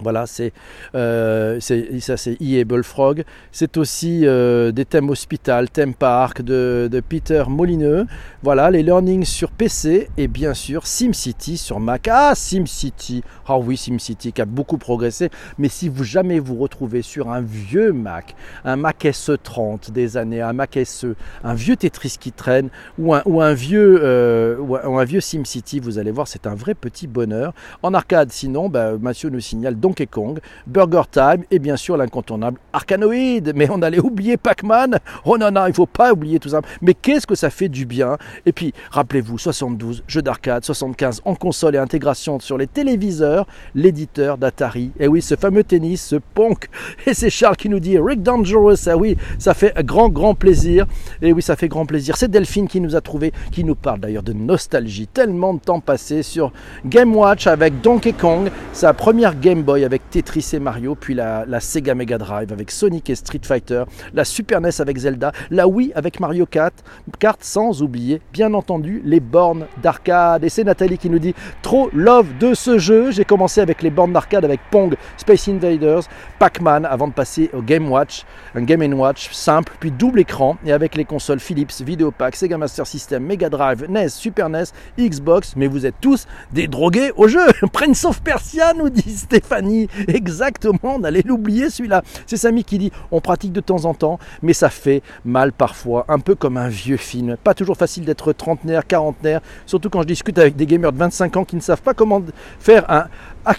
Voilà, 0.02 0.26
c'est 0.26 0.52
euh, 0.96 1.58
c'est- 1.60 2.00
ça 2.00 2.16
c'est 2.16 2.36
EA 2.40 2.64
Bullfrog. 2.64 3.24
C'est 3.52 3.76
aussi 3.76 4.26
euh, 4.26 4.72
des 4.72 4.84
thèmes 4.84 5.08
hospital, 5.08 5.70
thème 5.70 5.94
park 5.94 6.42
de, 6.42 6.88
de 6.90 7.00
Peter 7.00 7.44
Molineux. 7.48 8.06
Voilà, 8.42 8.70
les 8.72 8.82
learnings 8.82 9.24
sur 9.24 9.50
PC 9.52 10.08
et 10.16 10.26
bien 10.26 10.52
sûr 10.52 10.86
SimCity 10.86 11.56
sur 11.56 11.78
Mac. 11.78 12.08
Ah, 12.10 12.32
SimCity. 12.34 13.22
Ah 13.46 13.58
oui, 13.58 13.76
SimCity 13.76 14.32
qui 14.32 14.42
a 14.42 14.44
beaucoup 14.46 14.78
progressé. 14.78 15.30
Mais 15.58 15.68
si 15.68 15.88
vous 15.88 16.04
jamais 16.04 16.40
vous 16.40 16.56
retrouvez 16.56 17.02
sur 17.02 17.30
un 17.30 17.40
vieux 17.40 17.92
Mac, 17.92 18.34
un 18.64 18.76
Mac 18.76 19.04
SE30 19.04 19.92
des 19.92 20.16
années, 20.16 20.40
un 20.40 20.52
Mac 20.52 20.76
SE, 20.84 21.14
un 21.44 21.54
vieux 21.54 21.76
Tetris 21.76 22.16
qui 22.18 22.32
traîne 22.32 22.68
ou 22.98 23.14
un, 23.14 23.22
ou 23.26 23.40
un 23.40 23.54
vieux 23.54 24.00
euh, 24.02 24.56
ou 24.58 24.76
un, 24.76 24.84
ou 24.86 24.98
un 24.98 25.04
vieux 25.04 25.20
SimCity, 25.20 25.78
vous 25.78 25.98
allez 25.98 26.10
voir, 26.10 26.26
c'est 26.26 26.46
un 26.48 26.54
vrai 26.54 26.74
petit 26.74 27.06
bonheur. 27.06 27.52
En 27.82 27.94
arcade, 27.94 28.32
sinon, 28.32 28.68
bah, 28.68 28.92
Mathieu 29.00 29.30
nous 29.30 29.40
signale 29.40 29.76
Donkey 29.84 30.06
Kong, 30.06 30.38
Burger 30.66 31.02
Time 31.10 31.44
et 31.50 31.58
bien 31.58 31.76
sûr 31.76 31.98
l'incontournable 31.98 32.58
Arkanoid. 32.72 33.52
Mais 33.54 33.68
on 33.70 33.82
allait 33.82 34.00
oublier 34.00 34.38
Pac-Man. 34.38 34.98
Oh 35.26 35.36
non, 35.36 35.50
non, 35.50 35.66
il 35.66 35.74
faut 35.74 35.84
pas 35.84 36.10
oublier 36.10 36.38
tout 36.38 36.48
ça. 36.48 36.62
Mais 36.80 36.94
qu'est-ce 36.94 37.26
que 37.26 37.34
ça 37.34 37.50
fait 37.50 37.68
du 37.68 37.84
bien? 37.84 38.16
Et 38.46 38.52
puis, 38.52 38.72
rappelez-vous, 38.90 39.36
72, 39.36 40.02
jeux 40.06 40.22
d'arcade, 40.22 40.64
75 40.64 41.20
en 41.26 41.34
console 41.34 41.74
et 41.74 41.78
intégration 41.78 42.40
sur 42.40 42.56
les 42.56 42.66
téléviseurs, 42.66 43.46
l'éditeur 43.74 44.38
d'Atari. 44.38 44.90
Et 44.98 45.06
oui, 45.06 45.20
ce 45.20 45.34
fameux 45.34 45.64
tennis, 45.64 46.02
ce 46.02 46.16
punk. 46.16 46.70
Et 47.06 47.12
c'est 47.12 47.28
Charles 47.28 47.56
qui 47.56 47.68
nous 47.68 47.80
dit 47.80 47.98
Rick 47.98 48.22
Dangerous. 48.22 48.88
Ah 48.88 48.96
oui, 48.96 49.18
ça 49.38 49.52
fait 49.52 49.74
grand, 49.84 50.08
grand 50.08 50.34
plaisir. 50.34 50.86
Et 51.20 51.34
oui, 51.34 51.42
ça 51.42 51.56
fait 51.56 51.68
grand 51.68 51.84
plaisir. 51.84 52.16
C'est 52.16 52.30
Delphine 52.30 52.68
qui 52.68 52.80
nous 52.80 52.96
a 52.96 53.02
trouvé, 53.02 53.34
qui 53.52 53.64
nous 53.64 53.74
parle 53.74 54.00
d'ailleurs 54.00 54.22
de 54.22 54.32
nostalgie. 54.32 55.08
Tellement 55.08 55.52
de 55.52 55.60
temps 55.60 55.80
passé 55.80 56.22
sur 56.22 56.52
Game 56.86 57.14
Watch 57.14 57.46
avec 57.46 57.82
Donkey 57.82 58.14
Kong, 58.14 58.50
sa 58.72 58.94
première 58.94 59.38
Game 59.38 59.62
Boy 59.62 59.73
avec 59.82 60.08
Tetris 60.10 60.50
et 60.52 60.60
Mario, 60.60 60.94
puis 60.94 61.14
la, 61.14 61.44
Sega 61.58 61.94
Mega 61.94 62.18
Drive 62.18 62.52
avec 62.52 62.70
Sonic 62.70 63.10
et 63.10 63.14
Street 63.14 63.40
Fighter, 63.42 63.84
la 64.12 64.24
Super 64.24 64.60
NES 64.60 64.70
avec 64.78 64.98
Zelda, 64.98 65.32
la 65.50 65.66
Wii 65.66 65.92
avec 65.94 66.20
Mario 66.20 66.46
Kart, 66.46 66.74
Kart 67.18 67.42
sans 67.42 67.82
oublier, 67.82 68.20
bien 68.32 68.54
entendu, 68.54 69.02
les 69.04 69.20
bornes 69.20 69.66
d'arcade. 69.82 70.44
Et 70.44 70.48
c'est 70.48 70.64
Nathalie 70.64 70.98
qui 70.98 71.10
nous 71.10 71.18
dit 71.18 71.34
trop 71.62 71.88
love 71.92 72.36
de 72.38 72.54
ce 72.54 72.78
jeu. 72.78 73.10
J'ai 73.10 73.24
commencé 73.24 73.60
avec 73.60 73.82
les 73.82 73.90
bornes 73.90 74.12
d'arcade 74.12 74.44
avec 74.44 74.60
Pong, 74.70 74.94
Space 75.16 75.48
Invaders, 75.48 76.02
Pac-Man 76.38 76.84
avant 76.84 77.08
de 77.08 77.12
passer 77.12 77.50
au 77.52 77.62
Game 77.62 77.90
Watch, 77.90 78.24
un 78.54 78.62
Game 78.62 78.82
Watch 78.92 79.32
simple, 79.32 79.72
puis 79.80 79.90
double 79.90 80.20
écran 80.20 80.56
et 80.66 80.72
avec 80.72 80.94
les 80.94 81.04
consoles 81.04 81.40
Philips, 81.40 81.80
Videopack, 81.80 82.36
Sega 82.36 82.58
Master 82.58 82.86
System, 82.86 83.24
Mega 83.24 83.48
Drive, 83.48 83.86
NES, 83.88 84.10
Super 84.10 84.48
NES, 84.50 84.64
Xbox. 84.98 85.54
Mais 85.56 85.66
vous 85.66 85.86
êtes 85.86 85.96
tous 86.00 86.26
des 86.52 86.68
drogués 86.68 87.12
au 87.16 87.28
jeu. 87.28 87.46
Prince 87.72 88.04
of 88.04 88.20
Persia 88.22 88.74
nous 88.74 88.90
dit 88.90 89.16
Stéphanie. 89.16 89.63
Exactement, 90.08 90.78
on 90.82 91.04
allait 91.04 91.22
l'oublier 91.24 91.70
celui-là. 91.70 92.02
C'est 92.26 92.36
Samy 92.36 92.64
qui 92.64 92.78
dit 92.78 92.92
on 93.10 93.20
pratique 93.20 93.52
de 93.52 93.60
temps 93.60 93.84
en 93.84 93.94
temps, 93.94 94.18
mais 94.42 94.52
ça 94.52 94.70
fait 94.70 95.02
mal 95.24 95.52
parfois, 95.52 96.04
un 96.08 96.18
peu 96.18 96.34
comme 96.34 96.56
un 96.56 96.68
vieux 96.68 96.96
film. 96.96 97.36
Pas 97.42 97.54
toujours 97.54 97.76
facile 97.76 98.04
d'être 98.04 98.32
trentenaire, 98.32 98.86
quarantenaire, 98.86 99.40
surtout 99.66 99.90
quand 99.90 100.02
je 100.02 100.08
discute 100.08 100.38
avec 100.38 100.56
des 100.56 100.66
gamers 100.66 100.92
de 100.92 100.98
25 100.98 101.36
ans 101.36 101.44
qui 101.44 101.56
ne 101.56 101.60
savent 101.60 101.82
pas 101.82 101.94
comment 101.94 102.22
faire 102.58 102.90
un 102.90 103.06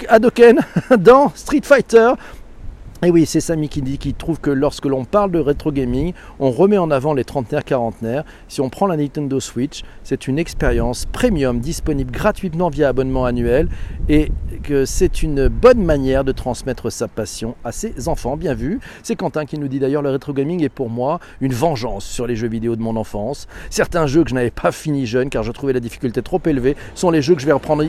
Hadoken 0.10 0.60
dans 0.98 1.32
Street 1.36 1.62
Fighter. 1.64 2.14
Et 3.04 3.12
oui, 3.12 3.25
c'est 3.25 3.42
Samy 3.42 3.68
qui 3.68 3.82
dit 3.82 3.98
qu'il 3.98 4.14
trouve 4.14 4.40
que 4.40 4.50
lorsque 4.50 4.86
l'on 4.86 5.04
parle 5.04 5.30
de 5.30 5.38
rétro 5.38 5.70
gaming, 5.70 6.14
on 6.40 6.50
remet 6.50 6.78
en 6.78 6.90
avant 6.90 7.14
les 7.14 7.25
trentenaires, 7.25 7.66
quarantenaires. 7.66 8.24
Si 8.48 8.62
on 8.62 8.70
prend 8.70 8.88
la 8.88 8.96
Nintendo 8.96 9.42
Switch, 9.42 9.84
c'est 10.04 10.30
une 10.30 10.40
expérience 10.40 11.06
premium 11.06 11.60
disponible 11.60 12.10
gratuitement 12.10 12.70
via 12.70 12.88
abonnement 12.88 13.25
annuel 13.25 13.68
et 14.08 14.32
que 14.64 14.86
c'est 14.86 15.22
une 15.24 15.50
bonne 15.50 15.84
manière 15.84 16.24
de 16.24 16.32
transmettre 16.32 16.90
sa 16.90 17.10
passion 17.10 17.56
à 17.66 17.74
ses 17.74 18.08
enfants. 18.08 18.38
Bien 18.38 18.54
vu. 18.54 18.80
C'est 19.04 19.18
Quentin 19.18 19.46
qui 19.46 19.60
nous 19.60 19.68
dit 19.68 19.80
d'ailleurs 19.80 20.02
le 20.02 20.10
rétro 20.10 20.32
gaming 20.32 20.64
est 20.64 20.70
pour 20.70 20.90
moi 20.90 21.20
une 21.42 21.54
vengeance 21.54 22.06
sur 22.06 22.25
les 22.25 22.38
jeux 22.38 22.48
vidéo 22.48 22.78
de 22.78 22.82
mon 22.82 22.96
enfance. 22.96 23.48
Certains 23.70 24.08
jeux 24.08 24.24
que 24.24 24.30
je 24.30 24.36
n'avais 24.36 24.52
pas 24.52 24.72
fini 24.72 25.06
jeune 25.06 25.30
car 25.30 25.44
je 25.44 25.52
trouvais 25.52 25.74
la 25.74 25.82
difficulté 25.82 26.22
trop 26.22 26.42
élevée 26.46 26.78
sont 26.96 27.12
les 27.12 27.22
jeux 27.22 27.36
que 27.36 27.42
je 27.42 27.46
vais 27.46 27.52
reprendre 27.52 27.84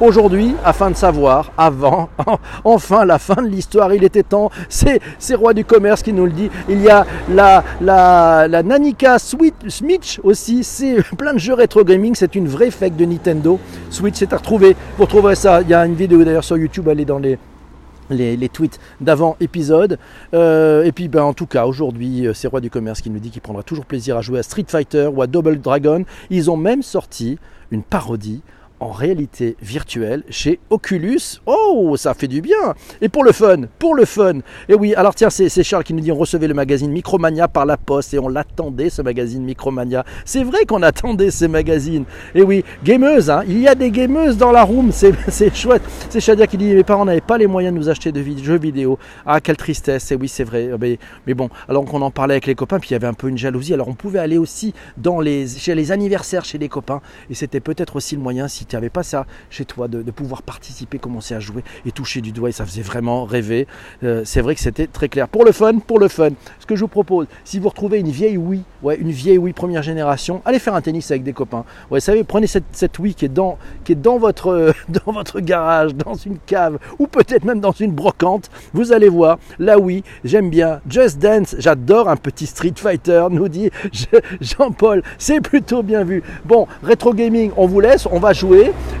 aujourd'hui 0.00 0.54
afin 0.64 0.88
de 0.90 0.96
savoir 0.96 1.50
avant 1.58 2.08
enfin 2.64 3.04
la 3.04 3.18
fin 3.18 3.42
de 3.42 3.48
l'histoire. 3.48 3.92
Il 3.92 4.04
était 4.04 4.22
temps. 4.22 4.51
C'est 4.68 5.00
c'est 5.18 5.34
Roi 5.34 5.54
du 5.54 5.64
commerce 5.64 6.02
qui 6.02 6.12
nous 6.12 6.26
le 6.26 6.32
dit. 6.32 6.50
Il 6.68 6.80
y 6.80 6.88
a 6.88 7.06
la, 7.30 7.64
la, 7.80 8.48
la 8.48 8.62
Nanica 8.62 9.18
Switch, 9.18 10.20
aussi. 10.22 10.64
C'est 10.64 11.02
plein 11.16 11.34
de 11.34 11.38
jeux 11.38 11.54
rétro 11.54 11.84
gaming. 11.84 12.14
C'est 12.14 12.34
une 12.34 12.48
vraie 12.48 12.70
fake 12.70 12.96
de 12.96 13.04
Nintendo. 13.04 13.58
Switch, 13.90 14.16
c'est 14.16 14.32
à 14.32 14.36
retrouver. 14.36 14.76
Vous 14.96 15.04
retrouverez 15.04 15.34
ça. 15.34 15.62
Il 15.62 15.68
y 15.68 15.74
a 15.74 15.84
une 15.86 15.94
vidéo 15.94 16.24
d'ailleurs 16.24 16.44
sur 16.44 16.56
YouTube. 16.56 16.88
Est 16.88 17.04
dans 17.04 17.18
les 17.18 18.48
tweets 18.48 18.78
d'avant 19.00 19.36
épisode. 19.40 19.98
Euh, 20.34 20.84
et 20.84 20.92
puis 20.92 21.08
ben, 21.08 21.22
en 21.22 21.32
tout 21.32 21.46
cas, 21.46 21.66
aujourd'hui, 21.66 22.26
c'est 22.34 22.48
Roi 22.48 22.60
du 22.60 22.70
Commerce 22.70 23.00
qui 23.00 23.10
nous 23.10 23.18
dit 23.18 23.30
qu'il 23.30 23.42
prendra 23.42 23.62
toujours 23.62 23.86
plaisir 23.86 24.16
à 24.16 24.20
jouer 24.20 24.38
à 24.38 24.42
Street 24.42 24.66
Fighter 24.68 25.08
ou 25.12 25.22
à 25.22 25.26
Double 25.26 25.60
Dragon. 25.60 26.04
Ils 26.30 26.50
ont 26.50 26.56
même 26.56 26.82
sorti 26.82 27.38
une 27.70 27.82
parodie 27.82 28.42
en 28.82 28.90
réalité 28.90 29.56
virtuelle 29.62 30.24
chez 30.28 30.58
Oculus. 30.70 31.40
Oh, 31.46 31.94
ça 31.96 32.14
fait 32.14 32.26
du 32.26 32.40
bien 32.40 32.74
Et 33.00 33.08
pour 33.08 33.22
le 33.22 33.30
fun, 33.30 33.62
pour 33.78 33.94
le 33.94 34.04
fun 34.04 34.40
Et 34.68 34.74
oui, 34.74 34.92
alors 34.94 35.14
tiens, 35.14 35.30
c'est 35.30 35.62
Charles 35.62 35.84
qui 35.84 35.94
nous 35.94 36.00
dit 36.00 36.10
on 36.10 36.16
recevait 36.16 36.48
le 36.48 36.54
magazine 36.54 36.90
Micromania 36.90 37.46
par 37.46 37.64
la 37.64 37.76
poste 37.76 38.12
et 38.12 38.18
on 38.18 38.28
l'attendait, 38.28 38.90
ce 38.90 39.00
magazine 39.00 39.44
Micromania. 39.44 40.04
C'est 40.24 40.42
vrai 40.42 40.64
qu'on 40.64 40.82
attendait 40.82 41.30
ces 41.30 41.46
magazines. 41.46 42.04
Et 42.34 42.42
oui, 42.42 42.64
gameuse, 42.82 43.30
hein, 43.30 43.44
il 43.46 43.60
y 43.60 43.68
a 43.68 43.76
des 43.76 43.92
gameuses 43.92 44.36
dans 44.36 44.50
la 44.50 44.64
room, 44.64 44.90
c'est 44.92 45.54
chouette. 45.54 45.82
C'est 46.10 46.20
Shadia 46.20 46.48
qui 46.48 46.56
dit 46.56 46.74
mes 46.74 46.82
parents 46.82 47.04
n'avaient 47.04 47.20
pas 47.20 47.38
les 47.38 47.46
moyens 47.46 47.72
de 47.74 47.78
nous 47.78 47.88
acheter 47.88 48.10
de 48.10 48.22
jeux 48.42 48.58
vidéo. 48.58 48.98
Ah, 49.24 49.40
quelle 49.40 49.56
tristesse, 49.56 50.10
et 50.10 50.16
oui, 50.16 50.26
c'est 50.26 50.44
vrai. 50.44 50.70
Mais, 50.80 50.98
mais, 51.28 51.34
bon, 51.34 51.50
alors 51.68 51.84
qu'on 51.84 52.02
en 52.02 52.10
parlait 52.10 52.34
avec 52.34 52.46
les 52.46 52.56
copains, 52.56 52.80
puis 52.80 52.90
il 52.90 52.92
y 52.94 52.96
avait 52.96 53.06
un 53.06 53.14
peu 53.14 53.28
une 53.28 53.38
jalousie. 53.38 53.74
Alors 53.74 53.86
on 53.86 53.94
pouvait 53.94 54.18
aller 54.18 54.38
aussi 54.38 54.74
dans 54.96 55.20
les, 55.20 55.46
chez 55.46 55.76
les 55.76 55.92
anniversaires 55.92 56.44
chez 56.44 56.58
les 56.58 56.68
copains, 56.68 57.00
et 57.30 57.34
c'était 57.34 57.60
peut-être 57.60 57.94
aussi 57.94 58.16
le 58.16 58.22
moyen 58.22 58.48
si 58.48 58.66
tu 58.72 58.76
n'avais 58.76 58.88
pas 58.88 59.02
ça 59.02 59.26
chez 59.50 59.66
toi, 59.66 59.86
de, 59.86 60.10
pouvoir 60.10 60.40
participer, 60.40 60.98
commencer 60.98 61.34
à 61.34 61.40
jouer 61.40 61.62
et 61.84 61.92
toucher 61.92 62.22
du 62.22 62.32
doigt, 62.32 62.48
et 62.48 62.52
ça 62.52 62.64
faisait 62.64 62.80
vraiment 62.80 63.26
rêver. 63.26 63.66
Euh, 64.02 64.22
c'est 64.24 64.40
vrai 64.40 64.54
que 64.54 64.62
c'était 64.62 64.86
très 64.86 65.10
clair. 65.10 65.28
Pour 65.28 65.44
le 65.44 65.52
fun, 65.52 65.78
pour 65.78 65.98
le 65.98 66.08
fun, 66.08 66.30
ce 66.58 66.64
que 66.64 66.74
je 66.74 66.80
vous 66.80 66.88
propose, 66.88 67.26
si 67.44 67.58
vous 67.58 67.68
retrouvez 67.68 68.00
une 68.00 68.08
vieille 68.08 68.38
Wii, 68.38 68.62
ouais, 68.82 68.96
une 68.96 69.10
vieille 69.10 69.36
Wii 69.36 69.52
première 69.52 69.82
génération, 69.82 70.40
allez 70.46 70.58
faire 70.58 70.74
un 70.74 70.80
tennis 70.80 71.10
avec 71.10 71.22
des 71.22 71.34
copains. 71.34 71.66
Vous 71.90 72.00
savez, 72.00 72.24
prenez 72.24 72.46
cette, 72.46 72.64
cette 72.72 72.98
Wii 72.98 73.14
qui 73.14 73.26
est 73.26 73.28
dans, 73.28 73.58
qui 73.84 73.92
est 73.92 73.96
dans 73.96 74.16
votre, 74.16 74.72
dans 74.88 75.12
votre 75.12 75.40
garage, 75.40 75.94
dans 75.94 76.14
une 76.14 76.38
cave, 76.46 76.78
ou 76.98 77.06
peut-être 77.08 77.44
même 77.44 77.60
dans 77.60 77.72
une 77.72 77.92
brocante. 77.92 78.50
Vous 78.72 78.92
allez 78.92 79.10
voir, 79.10 79.38
la 79.58 79.78
Wii, 79.78 80.02
j'aime 80.24 80.48
bien. 80.48 80.80
Just 80.88 81.18
Dance, 81.18 81.56
j'adore 81.58 82.08
un 82.08 82.16
petit 82.16 82.46
Street 82.46 82.72
Fighter, 82.74 83.26
nous 83.30 83.48
dit 83.48 83.70
Jean-Paul. 84.40 85.02
C'est 85.18 85.42
plutôt 85.42 85.82
bien 85.82 86.04
vu. 86.04 86.22
Bon, 86.46 86.66
rétro 86.82 87.12
gaming, 87.12 87.50
on 87.58 87.66
vous 87.66 87.80
laisse, 87.80 88.06
on 88.10 88.18
va 88.18 88.32
jouer. 88.32 88.51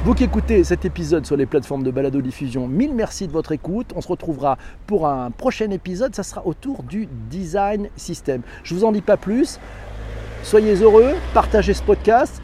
Vous 0.04 0.14
qui 0.14 0.24
écoutez 0.24 0.64
cet 0.64 0.86
épisode 0.86 1.26
sur 1.26 1.36
les 1.36 1.44
plateformes 1.44 1.82
de 1.82 1.90
balado 1.90 2.22
diffusion, 2.22 2.66
mille 2.66 2.94
merci 2.94 3.26
de 3.26 3.32
votre 3.32 3.52
écoute. 3.52 3.92
On 3.94 4.00
se 4.00 4.08
retrouvera 4.08 4.56
pour 4.86 5.06
un 5.06 5.30
prochain 5.30 5.70
épisode. 5.70 6.14
Ça 6.14 6.22
sera 6.22 6.46
autour 6.46 6.82
du 6.82 7.06
design 7.28 7.90
system. 7.94 8.40
Je 8.64 8.74
vous 8.74 8.84
en 8.84 8.92
dis 8.92 9.02
pas 9.02 9.18
plus. 9.18 9.60
Soyez 10.42 10.76
heureux, 10.76 11.12
partagez 11.34 11.74
ce 11.74 11.82
podcast. 11.82 12.40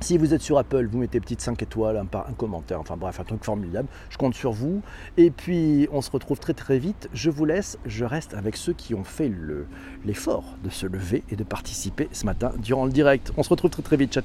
Si 0.00 0.18
vous 0.18 0.34
êtes 0.34 0.42
sur 0.42 0.58
Apple, 0.58 0.86
vous 0.92 0.98
mettez 0.98 1.20
petite 1.20 1.40
5 1.40 1.62
étoiles, 1.62 1.96
un, 1.96 2.18
un, 2.18 2.32
commentaire, 2.34 2.80
enfin 2.80 2.98
bref, 2.98 3.18
un 3.18 3.24
truc 3.24 3.42
formidable. 3.42 3.88
Je 4.10 4.18
compte 4.18 4.34
sur 4.34 4.52
vous. 4.52 4.82
Et 5.16 5.30
puis, 5.30 5.88
on 5.90 6.02
se 6.02 6.10
retrouve 6.10 6.38
très 6.38 6.52
très 6.52 6.78
vite. 6.78 7.08
Je 7.14 7.30
vous 7.30 7.46
laisse. 7.46 7.78
Je 7.86 8.04
reste 8.04 8.34
avec 8.34 8.56
ceux 8.56 8.74
qui 8.74 8.94
ont 8.94 9.04
fait 9.04 9.32
l'effort 10.04 10.44
de 10.62 10.68
se 10.68 10.86
lever 10.86 11.24
et 11.30 11.36
de 11.36 11.44
participer 11.44 12.10
ce 12.12 12.26
matin 12.26 12.52
durant 12.58 12.84
le 12.84 12.92
direct. 12.92 13.32
On 13.38 13.42
se 13.42 13.48
retrouve 13.48 13.70
très 13.70 13.82
très 13.82 13.96
vite. 13.96 14.12
Ciao, 14.12 14.22
ciao. 14.22 14.24